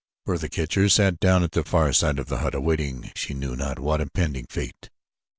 [0.25, 3.77] Bertha Kircher sat down at the far side of the hut awaiting she knew not
[3.77, 4.89] what impending fate.